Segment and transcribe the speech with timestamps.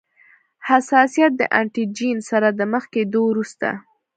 [0.67, 3.69] حساسیت د انټي جېن سره د مخ کیدو وروسته.